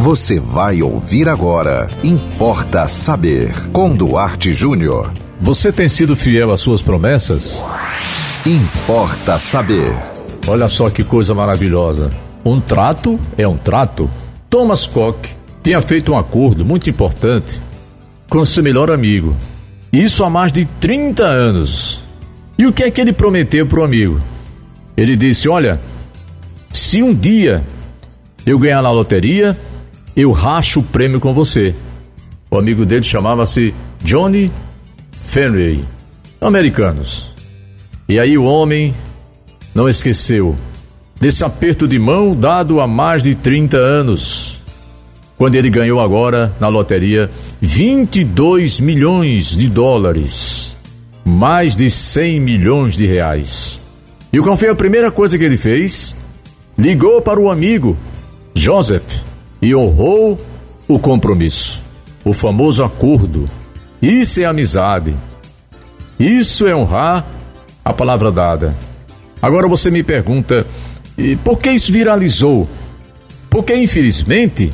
[0.00, 1.86] Você vai ouvir agora.
[2.02, 3.52] Importa saber.
[3.70, 5.12] Com Duarte Júnior.
[5.38, 7.62] Você tem sido fiel às suas promessas?
[8.46, 9.94] Importa saber.
[10.48, 12.08] Olha só que coisa maravilhosa.
[12.42, 14.10] Um trato é um trato.
[14.48, 15.18] Thomas Koch
[15.62, 17.60] tinha feito um acordo muito importante
[18.26, 19.36] com seu melhor amigo.
[19.92, 22.02] Isso há mais de 30 anos.
[22.56, 24.18] E o que é que ele prometeu para o amigo?
[24.96, 25.78] Ele disse: Olha,
[26.72, 27.62] se um dia
[28.46, 29.54] eu ganhar na loteria,
[30.16, 31.74] eu racho o prêmio com você.
[32.50, 34.50] O amigo dele chamava-se Johnny
[35.26, 35.84] Fenway,
[36.40, 37.30] americanos.
[38.08, 38.92] E aí o homem
[39.74, 40.56] não esqueceu
[41.20, 44.60] desse aperto de mão dado há mais de 30 anos,
[45.36, 50.76] quando ele ganhou agora na loteria 22 milhões de dólares,
[51.24, 53.78] mais de 100 milhões de reais.
[54.32, 56.16] E qual foi a primeira coisa que ele fez?
[56.76, 57.96] Ligou para o amigo
[58.54, 59.29] Joseph
[59.62, 60.40] e honrou
[60.88, 61.82] o compromisso,
[62.24, 63.48] o famoso acordo.
[64.00, 65.14] Isso é amizade.
[66.18, 67.26] Isso é honrar
[67.84, 68.74] a palavra dada.
[69.42, 70.66] Agora você me pergunta,
[71.44, 72.68] por que isso viralizou?
[73.48, 74.72] Porque, infelizmente,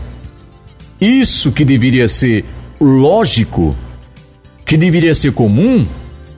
[1.01, 2.45] isso que deveria ser
[2.81, 3.75] lógico,
[4.65, 5.87] que deveria ser comum,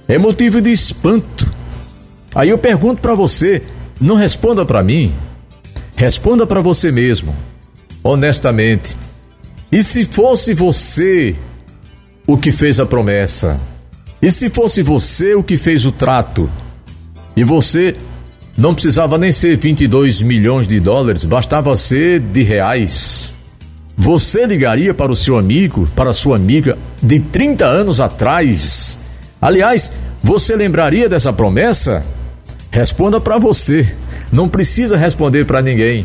[0.07, 1.51] é motivo de espanto.
[2.35, 3.63] Aí eu pergunto para você,
[4.01, 5.13] não responda para mim,
[5.97, 7.35] responda para você mesmo
[8.03, 8.97] honestamente.
[9.71, 11.37] E se fosse você
[12.27, 13.61] o que fez a promessa?
[14.21, 16.51] E se fosse você o que fez o trato?
[17.37, 17.95] E você
[18.57, 23.35] não precisava nem ser 22 milhões de dólares, bastava ser de reais.
[23.97, 28.99] Você ligaria para o seu amigo, para a sua amiga de 30 anos atrás?
[29.41, 32.05] Aliás, você lembraria dessa promessa?
[32.71, 33.95] Responda para você.
[34.33, 36.05] Não precisa responder para ninguém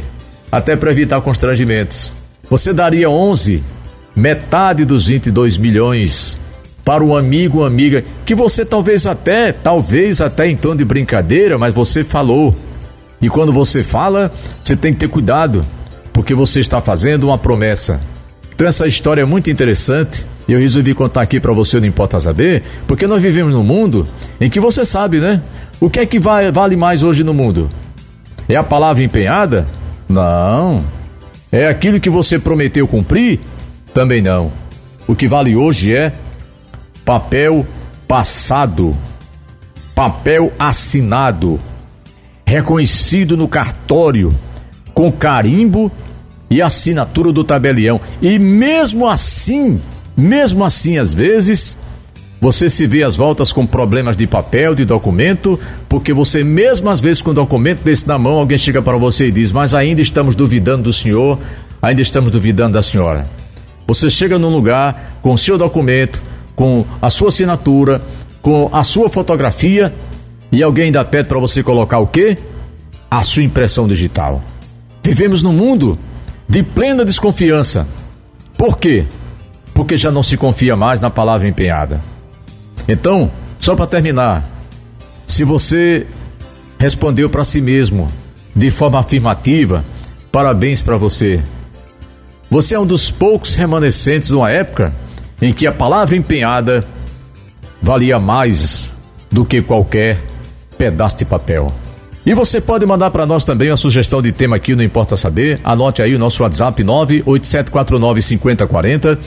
[0.54, 2.14] até para evitar constrangimentos.
[2.48, 3.64] Você daria 11,
[4.16, 6.40] metade dos 22 milhões
[6.86, 11.58] para um amigo ou amiga que você talvez até, talvez até em tom de brincadeira,
[11.58, 12.56] mas você falou.
[13.20, 15.66] E quando você fala, você tem que ter cuidado,
[16.12, 18.00] porque você está fazendo uma promessa.
[18.54, 22.20] Então essa história é muito interessante e eu resolvi contar aqui para você, não importa
[22.20, 24.08] saber, porque nós vivemos num mundo
[24.40, 25.42] em que você sabe, né?
[25.82, 27.72] O que é que vai, vale mais hoje no mundo?
[28.48, 29.66] É a palavra empenhada?
[30.14, 30.86] Não.
[31.52, 33.40] É aquilo que você prometeu cumprir?
[33.94, 34.52] Também não.
[35.08, 36.14] O que vale hoje é
[37.04, 37.66] papel
[38.08, 38.96] passado,
[39.94, 41.60] papel assinado,
[42.46, 44.32] reconhecido no cartório,
[44.94, 45.92] com carimbo
[46.50, 48.00] e assinatura do tabelião.
[48.22, 49.82] E mesmo assim,
[50.16, 51.78] mesmo assim, às vezes,
[52.44, 57.00] você se vê às voltas com problemas de papel, de documento, porque você mesmo às
[57.00, 60.02] vezes com um documento desse na mão, alguém chega para você e diz: "Mas ainda
[60.02, 61.40] estamos duvidando do senhor,
[61.82, 63.26] ainda estamos duvidando da senhora".
[63.88, 66.22] Você chega num lugar com o seu documento,
[66.54, 68.02] com a sua assinatura,
[68.42, 69.94] com a sua fotografia
[70.52, 72.38] e alguém ainda pede para você colocar o quê?
[73.10, 74.42] A sua impressão digital.
[75.02, 75.98] Vivemos num mundo
[76.50, 77.88] de plena desconfiança.
[78.58, 79.06] Por quê?
[79.74, 82.12] Porque já não se confia mais na palavra empenhada.
[82.88, 84.44] Então, só para terminar,
[85.28, 86.06] se você
[86.78, 88.08] respondeu para si mesmo
[88.56, 89.84] de forma afirmativa,
[90.32, 91.42] parabéns para você.
[92.50, 94.94] Você é um dos poucos remanescentes de uma época
[95.42, 96.86] em que a palavra empenhada
[97.82, 98.88] valia mais
[99.32, 100.20] do que qualquer
[100.78, 101.74] pedaço de papel.
[102.26, 105.60] E você pode mandar para nós também a sugestão de tema aqui, não importa saber.
[105.64, 109.18] Anote aí o nosso WhatsApp 987495040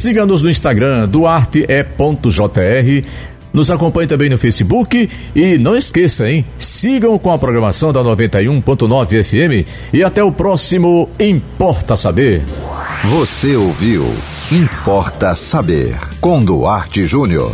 [0.00, 3.04] Siga-nos no Instagram, duarte.jr.
[3.52, 6.42] Nos acompanhe também no Facebook e não esqueça, hein?
[6.58, 12.42] Sigam com a programação da 91.9 FM e até o próximo Importa Saber.
[13.04, 14.06] Você ouviu
[14.50, 17.52] Importa Saber com Duarte Júnior.